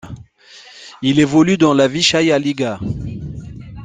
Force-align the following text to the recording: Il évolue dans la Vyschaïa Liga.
Il 1.03 1.19
évolue 1.19 1.59
dans 1.59 1.75
la 1.75 1.87
Vyschaïa 1.87 2.39
Liga. 2.39 2.79